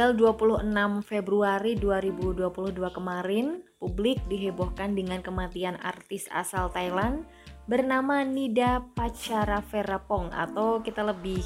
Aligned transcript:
tanggal 0.00 0.32
26 0.32 1.04
Februari 1.04 1.76
2022 1.76 2.48
kemarin, 2.88 3.60
publik 3.76 4.16
dihebohkan 4.32 4.96
dengan 4.96 5.20
kematian 5.20 5.76
artis 5.76 6.24
asal 6.32 6.72
Thailand 6.72 7.28
bernama 7.68 8.24
Nida 8.24 8.80
Pacara 8.96 9.60
Verapong 9.60 10.32
atau 10.32 10.80
kita 10.80 11.04
lebih 11.04 11.44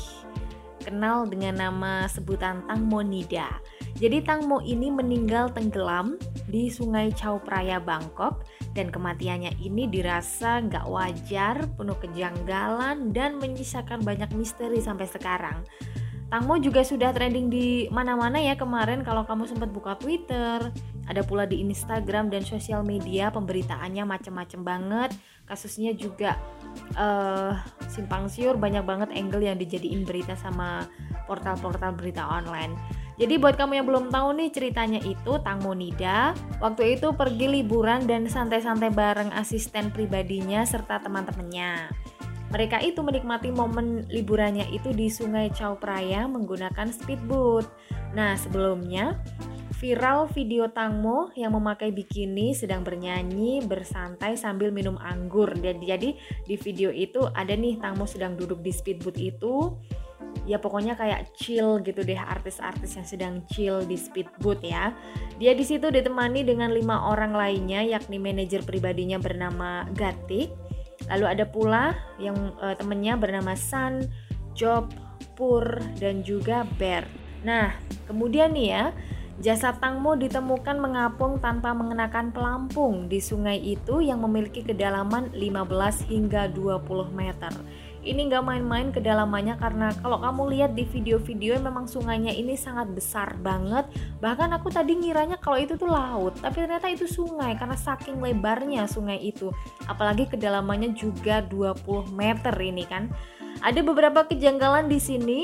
kenal 0.86 1.26
dengan 1.26 1.66
nama 1.66 2.06
sebutan 2.06 2.62
Tangmo 2.70 3.02
Nida. 3.02 3.58
Jadi 3.98 4.22
Tangmo 4.22 4.62
ini 4.62 4.86
meninggal 4.86 5.50
tenggelam 5.50 6.14
di 6.46 6.70
Sungai 6.70 7.10
Chao 7.10 7.42
Phraya 7.42 7.82
Bangkok 7.82 8.46
dan 8.78 8.86
kematiannya 8.94 9.58
ini 9.66 9.90
dirasa 9.90 10.62
nggak 10.62 10.86
wajar, 10.86 11.58
penuh 11.74 11.98
kejanggalan 11.98 13.10
dan 13.10 13.34
menyisakan 13.42 14.06
banyak 14.06 14.30
misteri 14.38 14.78
sampai 14.78 15.10
sekarang. 15.10 15.66
Tangmo 16.32 16.58
juga 16.58 16.82
sudah 16.82 17.14
trending 17.14 17.46
di 17.52 17.86
mana-mana 17.92 18.40
ya 18.40 18.58
kemarin 18.58 19.06
kalau 19.06 19.22
kamu 19.22 19.46
sempat 19.46 19.70
buka 19.70 19.94
Twitter, 20.00 20.72
ada 21.04 21.22
pula 21.22 21.44
di 21.44 21.60
Instagram 21.60 22.32
dan 22.32 22.42
sosial 22.42 22.80
media 22.82 23.28
pemberitaannya 23.28 24.02
macam-macam 24.08 24.60
banget. 24.64 25.10
Kasusnya 25.44 25.92
juga 25.92 26.40
uh, 26.96 27.52
simpang 27.92 28.32
siur 28.32 28.56
banyak 28.56 28.82
banget 28.82 29.12
angle 29.12 29.44
yang 29.44 29.60
dijadiin 29.60 30.08
berita 30.08 30.32
sama 30.34 30.88
portal-portal 31.28 31.92
berita 31.92 32.24
online. 32.24 32.72
Jadi 33.14 33.38
buat 33.38 33.54
kamu 33.54 33.78
yang 33.78 33.86
belum 33.86 34.06
tahu 34.10 34.34
nih 34.34 34.50
ceritanya 34.50 34.98
itu 35.06 35.38
Tangmo 35.46 35.70
Nida 35.70 36.34
waktu 36.58 36.98
itu 36.98 37.14
pergi 37.14 37.46
liburan 37.46 38.10
dan 38.10 38.26
santai-santai 38.26 38.90
bareng 38.90 39.30
asisten 39.30 39.94
pribadinya 39.94 40.66
serta 40.66 40.98
teman-temannya. 40.98 42.03
Mereka 42.52 42.84
itu 42.84 43.00
menikmati 43.00 43.50
momen 43.50 44.04
liburannya 44.12 44.68
itu 44.70 44.92
di 44.92 45.08
Sungai 45.08 45.50
Chao 45.50 45.78
Phraya 45.80 46.28
menggunakan 46.28 46.92
speedboat. 46.92 47.66
Nah, 48.14 48.38
sebelumnya 48.38 49.18
viral 49.84 50.30
video 50.32 50.70
Tangmo 50.70 51.28
yang 51.36 51.52
memakai 51.52 51.92
bikini 51.92 52.56
sedang 52.56 52.80
bernyanyi 52.86 53.60
bersantai 53.68 54.38
sambil 54.38 54.72
minum 54.72 54.96
anggur. 54.96 55.52
Jadi 55.60 56.16
di 56.46 56.56
video 56.56 56.88
itu 56.94 57.26
ada 57.36 57.52
nih 57.52 57.76
Tangmo 57.82 58.08
sedang 58.08 58.32
duduk 58.38 58.64
di 58.64 58.72
speedboat 58.72 59.18
itu. 59.20 59.76
Ya 60.48 60.56
pokoknya 60.56 60.96
kayak 60.96 61.36
chill 61.36 61.84
gitu 61.84 62.00
deh 62.00 62.16
artis-artis 62.16 62.96
yang 62.96 63.06
sedang 63.06 63.34
chill 63.48 63.84
di 63.84 63.94
speedboat 64.00 64.64
ya. 64.64 64.96
Dia 65.36 65.52
di 65.52 65.62
situ 65.62 65.92
ditemani 65.92 66.48
dengan 66.48 66.72
lima 66.72 67.10
orang 67.12 67.36
lainnya 67.36 67.84
yakni 67.84 68.16
manajer 68.16 68.64
pribadinya 68.64 69.20
bernama 69.20 69.84
Gatik, 69.92 70.48
Lalu 71.10 71.24
ada 71.28 71.44
pula 71.44 71.92
yang 72.16 72.36
uh, 72.60 72.72
temennya 72.76 73.18
bernama 73.20 73.52
San, 73.52 74.08
Job, 74.56 74.88
Pur, 75.34 75.82
dan 76.00 76.24
juga 76.24 76.64
Bear. 76.78 77.04
Nah, 77.44 77.76
kemudian 78.08 78.56
nih 78.56 78.68
ya, 78.72 78.84
jasad 79.42 79.76
Tangmo 79.82 80.14
ditemukan 80.14 80.78
mengapung 80.78 81.42
tanpa 81.42 81.74
mengenakan 81.74 82.30
pelampung 82.30 83.10
di 83.10 83.18
sungai 83.18 83.58
itu 83.60 84.00
yang 84.00 84.22
memiliki 84.22 84.62
kedalaman 84.62 85.28
15 85.34 86.08
hingga 86.08 86.48
20 86.54 87.10
meter 87.12 87.52
ini 88.04 88.28
nggak 88.28 88.44
main-main 88.44 88.92
kedalamannya 88.92 89.56
karena 89.56 89.88
kalau 90.04 90.20
kamu 90.20 90.42
lihat 90.52 90.70
di 90.76 90.84
video-video 90.84 91.56
memang 91.58 91.88
sungainya 91.88 92.30
ini 92.36 92.54
sangat 92.54 92.92
besar 92.92 93.34
banget 93.40 93.88
bahkan 94.20 94.52
aku 94.52 94.68
tadi 94.68 94.94
ngiranya 94.94 95.40
kalau 95.40 95.56
itu 95.56 95.74
tuh 95.74 95.88
laut 95.88 96.36
tapi 96.38 96.62
ternyata 96.62 96.92
itu 96.92 97.08
sungai 97.08 97.56
karena 97.56 97.74
saking 97.74 98.20
lebarnya 98.20 98.84
sungai 98.84 99.20
itu. 99.20 99.48
Apalagi 99.88 100.28
kedalamannya 100.28 100.92
juga 100.92 101.40
20 101.46 102.12
meter 102.12 102.54
ini 102.60 102.84
kan. 102.84 103.08
Ada 103.64 103.80
beberapa 103.80 104.26
kejanggalan 104.28 104.86
di 104.86 104.98
sini. 105.00 105.40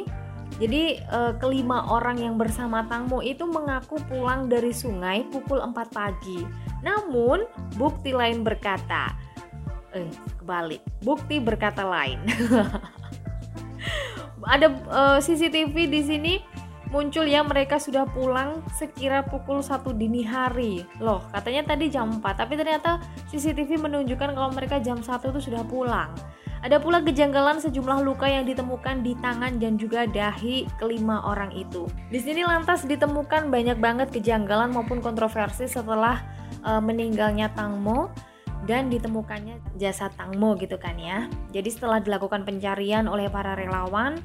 Jadi 0.61 0.98
eh, 0.98 1.33
kelima 1.40 1.89
orang 1.89 2.20
yang 2.20 2.34
bersama 2.36 2.84
Tangmo 2.84 3.24
itu 3.24 3.46
mengaku 3.48 3.96
pulang 4.11 4.51
dari 4.51 4.74
sungai 4.74 5.24
pukul 5.30 5.63
4 5.63 5.73
pagi. 5.89 6.42
Namun, 6.84 7.45
bukti 7.77 8.13
lain 8.13 8.40
berkata, 8.40 9.13
eh 9.95 10.11
kebalik. 10.39 10.83
Bukti 11.02 11.39
berkata 11.42 11.86
lain. 11.86 12.20
Ada 14.40 14.67
uh, 14.67 15.17
eh, 15.17 15.18
CCTV 15.20 15.74
di 15.86 16.01
sini 16.02 16.34
muncul 16.90 17.23
ya 17.23 17.46
mereka 17.46 17.78
sudah 17.78 18.02
pulang 18.02 18.67
sekira 18.74 19.23
pukul 19.23 19.62
1 19.62 19.86
dini 19.95 20.27
hari. 20.27 20.83
Loh 20.98 21.23
katanya 21.30 21.74
tadi 21.74 21.86
jam 21.86 22.18
4 22.18 22.24
tapi 22.34 22.58
ternyata 22.58 22.98
CCTV 23.30 23.78
menunjukkan 23.78 24.34
kalau 24.34 24.51
mereka 24.51 24.83
jam 24.83 24.98
1 24.98 25.30
itu 25.30 25.40
sudah 25.51 25.62
pulang. 25.64 26.11
Ada 26.61 26.77
pula 26.77 27.01
kejanggalan 27.01 27.57
sejumlah 27.57 28.05
luka 28.05 28.28
yang 28.28 28.45
ditemukan 28.45 29.01
di 29.01 29.17
tangan 29.17 29.57
dan 29.57 29.80
juga 29.80 30.05
dahi 30.05 30.68
kelima 30.77 31.24
orang 31.24 31.57
itu. 31.57 31.89
Di 32.12 32.20
sini 32.20 32.45
lantas 32.45 32.84
ditemukan 32.84 33.48
banyak 33.48 33.80
banget 33.80 34.12
kejanggalan 34.12 34.68
maupun 34.68 35.01
kontroversi 35.01 35.64
setelah 35.64 36.20
uh, 36.61 36.83
meninggalnya 36.84 37.48
Tangmo 37.57 38.12
dan 38.68 38.92
ditemukannya 38.92 39.80
jasad 39.80 40.12
Tangmo 40.16 40.56
gitu 40.60 40.76
kan 40.76 40.96
ya. 41.00 41.28
Jadi 41.54 41.68
setelah 41.72 42.02
dilakukan 42.02 42.44
pencarian 42.44 43.08
oleh 43.08 43.32
para 43.32 43.56
relawan, 43.56 44.20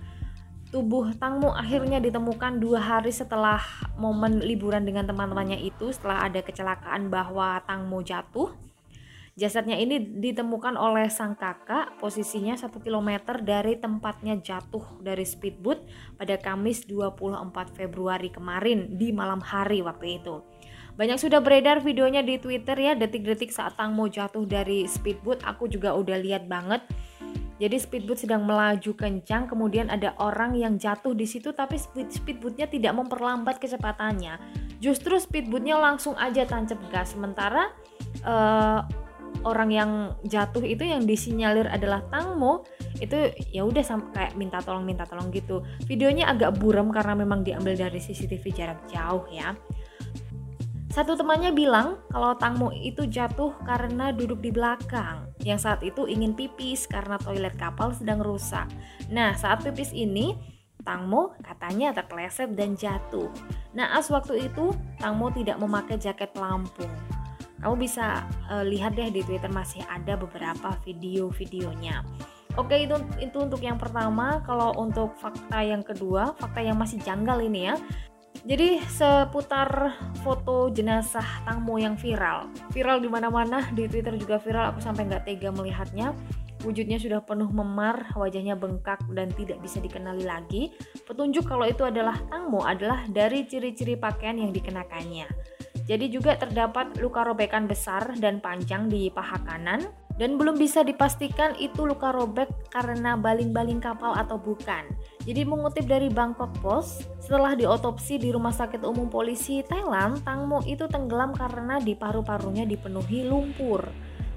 tubuh 0.76 1.16
Tangmo 1.16 1.56
akhirnya 1.56 2.04
ditemukan 2.04 2.60
dua 2.60 2.84
hari 2.84 3.16
setelah 3.16 3.64
momen 3.96 4.44
liburan 4.44 4.84
dengan 4.84 5.08
teman-temannya 5.08 5.64
itu 5.64 5.96
setelah 5.96 6.28
ada 6.28 6.44
kecelakaan 6.44 7.08
bahwa 7.08 7.64
Tangmo 7.64 8.04
jatuh. 8.04 8.52
Jasadnya 9.36 9.76
ini 9.76 10.00
ditemukan 10.00 10.80
oleh 10.80 11.12
sang 11.12 11.36
kakak 11.36 12.00
posisinya 12.00 12.56
1 12.56 12.72
km 12.72 13.36
dari 13.44 13.76
tempatnya 13.76 14.40
jatuh 14.40 15.04
dari 15.04 15.28
speedboat 15.28 15.84
pada 16.16 16.40
Kamis 16.40 16.88
24 16.88 17.52
Februari 17.76 18.32
kemarin 18.32 18.96
di 18.96 19.12
malam 19.12 19.44
hari 19.44 19.84
waktu 19.84 20.24
itu. 20.24 20.40
Banyak 20.96 21.20
sudah 21.20 21.44
beredar 21.44 21.84
videonya 21.84 22.24
di 22.24 22.40
Twitter 22.40 22.80
ya, 22.80 22.96
detik-detik 22.96 23.52
saat 23.52 23.76
Tangmo 23.76 24.08
jatuh 24.08 24.48
dari 24.48 24.88
speedboat. 24.88 25.44
Aku 25.44 25.68
juga 25.68 25.92
udah 25.92 26.16
lihat 26.16 26.48
banget. 26.48 26.88
Jadi 27.60 27.76
speedboat 27.76 28.24
sedang 28.24 28.48
melaju 28.48 28.96
kencang, 28.96 29.52
kemudian 29.52 29.92
ada 29.92 30.16
orang 30.16 30.56
yang 30.56 30.80
jatuh 30.80 31.12
di 31.12 31.28
situ, 31.28 31.52
tapi 31.52 31.76
speed 31.76 32.08
speedboatnya 32.08 32.72
tidak 32.72 32.96
memperlambat 32.96 33.60
kecepatannya. 33.60 34.40
Justru 34.80 35.20
speedboatnya 35.20 35.76
langsung 35.76 36.16
aja 36.16 36.48
tancap 36.48 36.80
gas. 36.88 37.12
Sementara 37.12 37.76
uh, 38.24 39.05
orang 39.44 39.70
yang 39.74 39.92
jatuh 40.24 40.64
itu 40.64 40.86
yang 40.86 41.04
disinyalir 41.04 41.68
adalah 41.68 42.06
Tangmo 42.08 42.64
itu 43.02 43.34
ya 43.52 43.68
udah 43.68 43.84
kayak 44.16 44.40
minta 44.40 44.64
tolong 44.64 44.88
minta 44.88 45.04
tolong 45.04 45.34
gitu. 45.34 45.66
Videonya 45.90 46.32
agak 46.32 46.56
buram 46.62 46.94
karena 46.94 47.18
memang 47.18 47.44
diambil 47.44 47.76
dari 47.76 48.00
CCTV 48.00 48.44
jarak 48.56 48.80
jauh 48.88 49.28
ya. 49.34 49.58
Satu 50.96 51.12
temannya 51.20 51.52
bilang 51.52 52.00
kalau 52.08 52.40
Tangmo 52.40 52.72
itu 52.72 53.04
jatuh 53.04 53.52
karena 53.68 54.16
duduk 54.16 54.40
di 54.40 54.48
belakang, 54.48 55.28
yang 55.44 55.60
saat 55.60 55.84
itu 55.84 56.08
ingin 56.08 56.32
pipis 56.32 56.88
karena 56.88 57.20
toilet 57.20 57.52
kapal 57.60 57.92
sedang 57.92 58.24
rusak. 58.24 58.72
Nah, 59.12 59.36
saat 59.36 59.60
pipis 59.60 59.92
ini, 59.92 60.40
Tangmo 60.88 61.36
katanya 61.44 61.92
terpeleset 61.92 62.56
dan 62.56 62.80
jatuh. 62.80 63.28
Naas 63.76 64.08
waktu 64.08 64.48
itu, 64.48 64.72
Tangmo 64.96 65.36
tidak 65.36 65.60
memakai 65.60 66.00
jaket 66.00 66.32
pelampung. 66.32 66.88
Kamu 67.66 67.82
bisa 67.82 68.22
uh, 68.54 68.62
lihat 68.62 68.94
deh 68.94 69.10
di 69.10 69.26
Twitter 69.26 69.50
masih 69.50 69.82
ada 69.90 70.14
beberapa 70.14 70.78
video-videonya. 70.86 72.06
Oke, 72.62 72.86
itu 72.86 72.94
itu 73.18 73.42
untuk 73.42 73.58
yang 73.66 73.82
pertama. 73.82 74.38
Kalau 74.46 74.78
untuk 74.78 75.18
fakta 75.18 75.66
yang 75.66 75.82
kedua, 75.82 76.38
fakta 76.38 76.62
yang 76.62 76.78
masih 76.78 77.02
janggal 77.02 77.42
ini 77.42 77.74
ya. 77.74 77.76
Jadi 78.46 78.78
seputar 78.86 79.98
foto 80.22 80.70
jenazah 80.70 81.26
Tangmo 81.42 81.82
yang 81.82 81.98
viral, 81.98 82.54
viral 82.70 83.02
di 83.02 83.10
mana-mana 83.10 83.66
di 83.74 83.90
Twitter 83.90 84.14
juga 84.14 84.38
viral. 84.38 84.78
Aku 84.78 84.86
sampai 84.86 85.10
nggak 85.10 85.26
tega 85.26 85.50
melihatnya. 85.50 86.14
Wujudnya 86.62 87.02
sudah 87.02 87.26
penuh 87.26 87.50
memar, 87.50 88.14
wajahnya 88.14 88.54
bengkak 88.54 89.02
dan 89.18 89.34
tidak 89.34 89.58
bisa 89.66 89.82
dikenali 89.82 90.22
lagi. 90.22 90.70
Petunjuk 91.10 91.50
kalau 91.50 91.66
itu 91.66 91.82
adalah 91.82 92.22
Tangmo 92.30 92.62
adalah 92.62 93.10
dari 93.10 93.50
ciri-ciri 93.50 93.98
pakaian 93.98 94.38
yang 94.38 94.54
dikenakannya. 94.54 95.55
Jadi 95.86 96.10
juga 96.10 96.34
terdapat 96.34 96.98
luka 96.98 97.22
robekan 97.22 97.70
besar 97.70 98.18
dan 98.18 98.42
panjang 98.42 98.90
di 98.90 99.14
paha 99.14 99.38
kanan, 99.46 99.86
dan 100.16 100.40
belum 100.40 100.58
bisa 100.58 100.82
dipastikan 100.82 101.54
itu 101.60 101.86
luka 101.86 102.10
robek 102.10 102.48
karena 102.72 103.14
baling-baling 103.20 103.84
kapal 103.84 104.16
atau 104.16 104.40
bukan. 104.40 104.88
Jadi 105.28 105.46
mengutip 105.46 105.86
dari 105.86 106.08
Bangkok 106.08 106.56
Post, 106.64 107.06
setelah 107.20 107.54
diotopsi 107.54 108.16
di 108.16 108.32
Rumah 108.32 108.56
Sakit 108.56 108.82
Umum 108.82 109.12
Polisi 109.12 109.62
Thailand, 109.62 110.24
Tangmo 110.24 110.64
itu 110.66 110.88
tenggelam 110.88 111.36
karena 111.36 111.78
di 111.84 111.94
paru-parunya 111.94 112.64
dipenuhi 112.64 113.28
lumpur. 113.28 113.86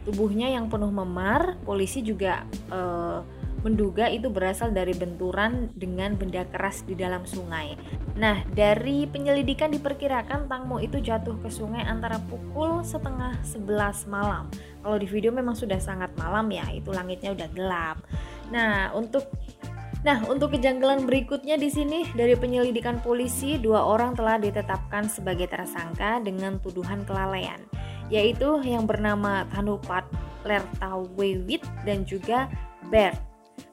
Tubuhnya 0.02 0.48
yang 0.50 0.72
penuh 0.72 0.88
memar, 0.88 1.60
polisi 1.62 2.00
juga 2.00 2.44
uh, 2.72 3.20
menduga 3.66 4.06
itu 4.06 4.30
berasal 4.30 4.70
dari 4.70 4.94
benturan 4.94 5.70
dengan 5.74 6.14
benda 6.14 6.46
keras 6.46 6.86
di 6.86 6.94
dalam 6.94 7.26
sungai. 7.26 7.74
Nah, 8.14 8.42
dari 8.54 9.06
penyelidikan 9.10 9.74
diperkirakan 9.74 10.46
Tangmo 10.46 10.78
itu 10.78 11.02
jatuh 11.02 11.38
ke 11.42 11.50
sungai 11.50 11.82
antara 11.82 12.22
pukul 12.30 12.86
setengah 12.86 13.38
11 13.42 14.06
malam. 14.06 14.46
Kalau 14.82 14.96
di 14.98 15.06
video 15.10 15.34
memang 15.34 15.58
sudah 15.58 15.78
sangat 15.82 16.14
malam 16.14 16.46
ya, 16.54 16.66
itu 16.70 16.94
langitnya 16.94 17.34
udah 17.34 17.48
gelap. 17.54 17.98
Nah, 18.54 18.94
untuk 18.94 19.26
Nah, 20.06 20.22
untuk 20.30 20.54
kejanggalan 20.54 21.10
berikutnya 21.10 21.58
di 21.58 21.66
sini 21.66 22.06
dari 22.14 22.38
penyelidikan 22.38 23.02
polisi, 23.02 23.58
dua 23.58 23.82
orang 23.82 24.14
telah 24.14 24.38
ditetapkan 24.38 25.10
sebagai 25.10 25.50
tersangka 25.50 26.22
dengan 26.22 26.62
tuduhan 26.62 27.02
kelalaian, 27.02 27.58
yaitu 28.06 28.62
yang 28.62 28.86
bernama 28.86 29.42
Tanupat 29.50 30.06
Lertawewit 30.46 31.66
dan 31.82 32.06
juga 32.06 32.46
Bert. 32.88 33.27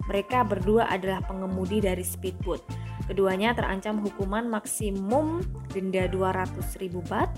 Mereka 0.05 0.45
berdua 0.45 0.89
adalah 0.89 1.21
pengemudi 1.25 1.81
dari 1.81 2.05
speedboat. 2.05 2.61
Keduanya 3.05 3.53
terancam 3.53 4.01
hukuman 4.01 4.49
maksimum 4.49 5.41
denda 5.69 6.09
200.000 6.09 6.89
bat 7.05 7.29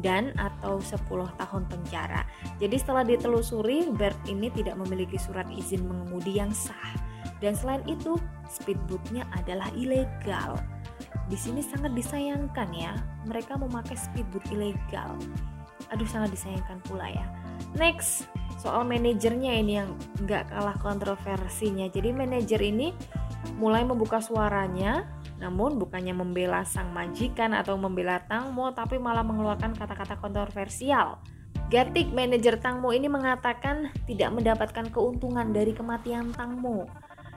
dan 0.00 0.32
atau 0.38 0.80
10 0.80 1.00
tahun 1.40 1.62
penjara. 1.68 2.22
Jadi 2.60 2.76
setelah 2.76 3.04
ditelusuri, 3.04 3.90
Bert 3.92 4.16
ini 4.28 4.52
tidak 4.52 4.76
memiliki 4.80 5.16
surat 5.16 5.48
izin 5.50 5.84
mengemudi 5.84 6.36
yang 6.36 6.52
sah 6.52 7.10
dan 7.40 7.56
selain 7.56 7.80
itu, 7.88 8.20
speedboatnya 8.52 9.24
adalah 9.32 9.72
ilegal. 9.72 10.60
Di 11.32 11.36
sini 11.40 11.64
sangat 11.64 11.96
disayangkan 11.96 12.68
ya, 12.76 12.92
mereka 13.24 13.56
memakai 13.56 13.96
speedboat 13.96 14.44
ilegal. 14.52 15.16
Aduh 15.88 16.06
sangat 16.06 16.36
disayangkan 16.36 16.78
pula 16.84 17.08
ya. 17.08 17.26
Next, 17.76 18.28
soal 18.60 18.84
manajernya 18.84 19.56
ini 19.56 19.72
yang 19.80 19.96
nggak 20.20 20.52
kalah 20.52 20.76
kontroversinya. 20.78 21.88
Jadi 21.88 22.12
manajer 22.12 22.60
ini 22.60 22.92
mulai 23.56 23.82
membuka 23.88 24.20
suaranya, 24.20 25.08
namun 25.40 25.80
bukannya 25.80 26.12
membela 26.12 26.62
sang 26.68 26.92
majikan 26.92 27.56
atau 27.56 27.80
membela 27.80 28.20
Tangmo, 28.28 28.68
tapi 28.76 29.00
malah 29.00 29.24
mengeluarkan 29.24 29.72
kata-kata 29.72 30.20
kontroversial. 30.20 31.20
Gatik, 31.70 32.10
manajer 32.12 32.58
Tangmo 32.58 32.90
ini 32.90 33.06
mengatakan 33.06 33.94
tidak 34.04 34.30
mendapatkan 34.34 34.90
keuntungan 34.90 35.54
dari 35.54 35.72
kematian 35.72 36.34
Tangmo. 36.34 36.90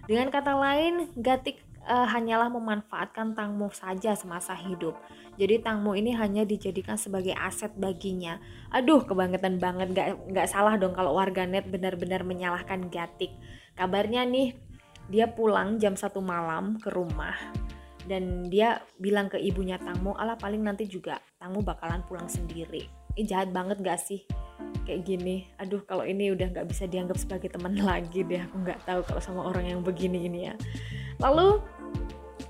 Dengan 0.09 0.27
kata 0.33 0.57
lain, 0.57 1.07
Gatik 1.15 1.63
uh, 1.87 2.07
hanyalah 2.07 2.49
memanfaatkan 2.51 3.35
Tangmo 3.35 3.71
saja 3.71 4.15
semasa 4.15 4.55
hidup. 4.55 4.95
Jadi 5.35 5.63
Tangmo 5.63 5.97
ini 5.97 6.13
hanya 6.13 6.43
dijadikan 6.47 6.95
sebagai 6.95 7.33
aset 7.35 7.73
baginya. 7.75 8.37
Aduh, 8.71 9.03
kebangetan 9.03 9.57
banget. 9.57 9.91
Gak, 9.91 10.07
gak 10.31 10.47
salah 10.49 10.77
dong 10.77 10.93
kalau 10.93 11.17
warganet 11.17 11.67
benar-benar 11.67 12.21
menyalahkan 12.23 12.87
Gatik. 12.87 13.33
Kabarnya 13.73 14.23
nih, 14.27 14.53
dia 15.09 15.27
pulang 15.31 15.81
jam 15.81 15.97
satu 15.97 16.23
malam 16.23 16.77
ke 16.79 16.93
rumah 16.93 17.35
dan 18.03 18.51
dia 18.51 18.83
bilang 18.99 19.31
ke 19.31 19.39
ibunya 19.39 19.79
Tangmo, 19.79 20.13
ala 20.19 20.35
paling 20.35 20.59
nanti 20.59 20.85
juga 20.85 21.19
Tangmo 21.39 21.63
bakalan 21.63 22.03
pulang 22.05 22.27
sendiri. 22.27 22.87
Ini 23.13 23.23
jahat 23.29 23.49
banget 23.49 23.79
gak 23.81 23.99
sih? 23.99 24.21
kayak 24.83 25.01
gini 25.07 25.47
aduh 25.57 25.81
kalau 25.87 26.03
ini 26.03 26.35
udah 26.35 26.51
nggak 26.51 26.67
bisa 26.67 26.85
dianggap 26.85 27.15
sebagai 27.15 27.49
teman 27.49 27.77
lagi 27.89 28.21
deh 28.27 28.43
aku 28.43 28.55
nggak 28.61 28.83
tahu 28.83 29.01
kalau 29.07 29.21
sama 29.23 29.41
orang 29.47 29.71
yang 29.71 29.81
begini 29.81 30.27
ini 30.27 30.39
ya 30.51 30.55
lalu 31.23 31.63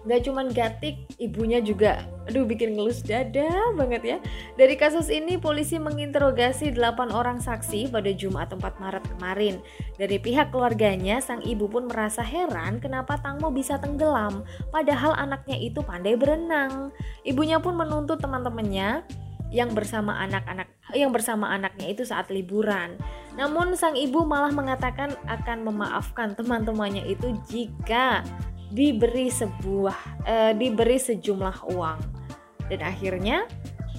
nggak 0.03 0.21
cuman 0.27 0.51
Gatik, 0.51 1.07
ibunya 1.21 1.63
juga 1.63 2.03
aduh 2.23 2.47
bikin 2.47 2.75
ngelus 2.75 3.03
dada 3.03 3.71
banget 3.75 4.01
ya. 4.03 4.17
Dari 4.55 4.79
kasus 4.79 5.11
ini 5.11 5.35
polisi 5.35 5.75
menginterogasi 5.75 6.71
8 6.71 7.11
orang 7.11 7.43
saksi 7.43 7.91
pada 7.91 8.11
Jumat 8.15 8.51
4 8.51 8.79
Maret 8.79 9.03
kemarin. 9.15 9.59
Dari 9.99 10.17
pihak 10.19 10.55
keluarganya, 10.55 11.19
sang 11.19 11.43
ibu 11.43 11.67
pun 11.67 11.91
merasa 11.91 12.23
heran 12.23 12.79
kenapa 12.79 13.19
Tangmo 13.19 13.51
bisa 13.51 13.75
tenggelam 13.79 14.47
padahal 14.71 15.15
anaknya 15.19 15.59
itu 15.59 15.83
pandai 15.83 16.15
berenang. 16.15 16.95
Ibunya 17.27 17.59
pun 17.59 17.75
menuntut 17.75 18.23
teman-temannya 18.23 19.03
yang 19.53 19.69
bersama 19.75 20.17
anak-anak 20.23 20.65
yang 20.97 21.13
bersama 21.13 21.53
anaknya 21.53 21.93
itu 21.93 22.03
saat 22.07 22.31
liburan. 22.33 22.97
Namun 23.37 23.77
sang 23.77 23.93
ibu 23.93 24.25
malah 24.25 24.49
mengatakan 24.49 25.13
akan 25.29 25.67
memaafkan 25.67 26.33
teman-temannya 26.33 27.05
itu 27.05 27.37
jika 27.51 28.25
diberi 28.73 29.29
sebuah 29.29 30.25
eh, 30.25 30.53
diberi 30.57 30.97
sejumlah 30.97 31.69
uang. 31.69 31.99
Dan 32.67 32.81
akhirnya 32.81 33.45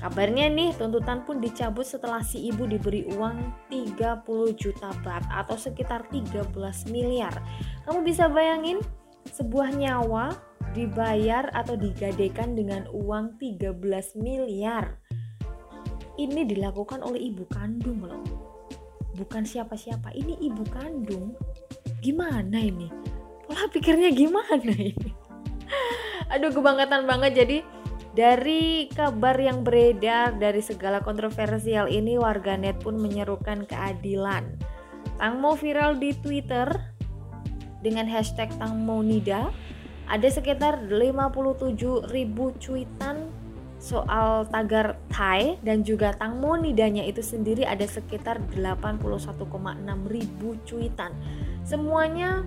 kabarnya 0.02 0.50
nih 0.50 0.74
tuntutan 0.74 1.22
pun 1.22 1.38
dicabut 1.38 1.86
setelah 1.86 2.20
si 2.26 2.50
ibu 2.50 2.66
diberi 2.66 3.06
uang 3.14 3.70
30 3.70 4.26
juta 4.58 4.90
bat 5.06 5.22
atau 5.30 5.54
sekitar 5.54 6.10
13 6.10 6.50
miliar. 6.90 7.38
Kamu 7.86 8.02
bisa 8.02 8.26
bayangin 8.26 8.82
sebuah 9.30 9.72
nyawa 9.72 10.34
dibayar 10.74 11.54
atau 11.54 11.78
digadekan 11.78 12.58
dengan 12.58 12.90
uang 12.90 13.38
13 13.38 13.78
miliar 14.18 14.98
ini 16.18 16.46
dilakukan 16.46 17.02
oleh 17.02 17.30
ibu 17.30 17.46
kandung 17.50 18.06
loh 18.06 18.22
bukan 19.14 19.46
siapa-siapa 19.46 20.10
ini 20.14 20.38
ibu 20.42 20.62
kandung 20.70 21.34
gimana 22.02 22.58
ini 22.58 22.90
pola 23.54 23.70
pikirnya 23.70 24.10
gimana 24.10 24.58
ini? 24.66 24.98
Aduh 26.34 26.50
kebangetan 26.50 27.06
banget. 27.06 27.38
Jadi 27.38 27.58
dari 28.18 28.90
kabar 28.90 29.38
yang 29.38 29.62
beredar 29.62 30.34
dari 30.34 30.58
segala 30.58 30.98
kontroversial 31.06 31.86
ini 31.86 32.18
warganet 32.18 32.82
pun 32.82 32.98
menyerukan 32.98 33.62
keadilan. 33.70 34.58
Tangmo 35.22 35.54
viral 35.54 36.02
di 36.02 36.10
Twitter 36.18 36.66
dengan 37.78 38.10
hashtag 38.10 38.50
Tangmonida 38.58 39.54
ada 40.10 40.26
sekitar 40.26 40.90
57 40.90 42.10
ribu 42.10 42.50
cuitan 42.58 43.30
soal 43.78 44.48
tagar 44.50 44.98
Thai 45.14 45.60
dan 45.62 45.86
juga 45.86 46.10
Tangmonidanya 46.18 47.06
itu 47.06 47.22
sendiri 47.22 47.62
ada 47.62 47.86
sekitar 47.86 48.42
81,6 48.50 49.30
ribu 50.10 50.58
cuitan. 50.66 51.14
Semuanya 51.62 52.42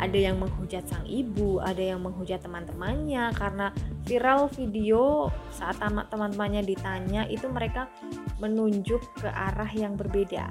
ada 0.00 0.16
yang 0.16 0.40
menghujat 0.40 0.88
sang 0.88 1.04
ibu, 1.04 1.60
ada 1.60 1.94
yang 1.94 2.00
menghujat 2.00 2.40
teman-temannya. 2.40 3.30
Karena 3.36 3.68
viral 4.08 4.48
video 4.48 5.28
saat 5.52 5.76
teman-temannya 5.84 6.64
ditanya 6.64 7.28
itu 7.28 7.46
mereka 7.52 7.92
menunjuk 8.40 9.04
ke 9.20 9.28
arah 9.28 9.68
yang 9.76 10.00
berbeda. 10.00 10.48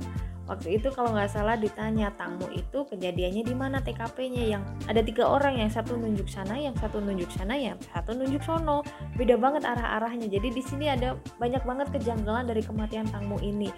Waktu 0.49 0.81
itu 0.81 0.89
kalau 0.89 1.13
nggak 1.13 1.29
salah 1.29 1.53
ditanya 1.61 2.09
tamu 2.17 2.49
itu 2.49 2.81
kejadiannya 2.89 3.45
di 3.45 3.53
mana 3.53 3.85
TKP-nya 3.85 4.57
yang 4.57 4.65
ada 4.89 5.05
tiga 5.05 5.29
orang 5.29 5.61
yang 5.61 5.69
satu 5.69 5.93
nunjuk 5.93 6.25
sana 6.25 6.57
yang 6.57 6.73
satu 6.73 6.97
nunjuk 6.97 7.29
sana 7.29 7.53
yang 7.53 7.77
satu 7.93 8.17
nunjuk 8.17 8.41
sono. 8.41 8.81
Beda 9.13 9.37
banget 9.37 9.61
arah-arahnya. 9.61 10.25
Jadi 10.25 10.49
di 10.49 10.63
sini 10.65 10.89
ada 10.89 11.13
banyak 11.37 11.61
banget 11.61 11.93
kejanggalan 11.93 12.49
dari 12.49 12.65
kematian 12.65 13.05
tamu 13.13 13.37
ini 13.45 13.69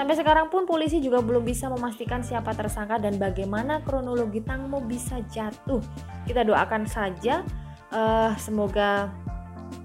sampai 0.00 0.16
sekarang 0.16 0.48
pun 0.48 0.64
polisi 0.64 0.96
juga 0.96 1.20
belum 1.20 1.44
bisa 1.44 1.68
memastikan 1.68 2.24
siapa 2.24 2.56
tersangka 2.56 2.96
dan 2.96 3.20
bagaimana 3.20 3.84
kronologi 3.84 4.40
Tangmo 4.40 4.80
bisa 4.80 5.20
jatuh. 5.28 5.84
Kita 6.24 6.40
doakan 6.40 6.88
saja 6.88 7.44
uh, 7.92 8.32
semoga 8.40 9.12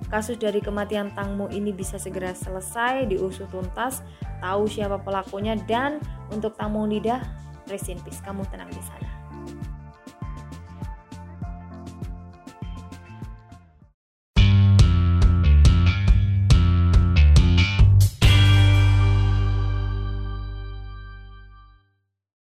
kasus 0.08 0.40
dari 0.40 0.64
kematian 0.64 1.12
Tangmo 1.12 1.52
ini 1.52 1.76
bisa 1.76 2.00
segera 2.00 2.32
selesai 2.32 3.12
diusut 3.12 3.52
tuntas 3.52 4.08
tahu 4.40 4.72
siapa 4.72 5.04
pelakunya 5.04 5.60
dan 5.68 6.00
untuk 6.32 6.56
tamu 6.56 6.88
lidah 6.88 7.20
rest 7.68 7.92
in 7.92 8.00
peace. 8.00 8.24
Kamu 8.24 8.48
tenang 8.48 8.72
di 8.72 8.80
sana 8.88 9.15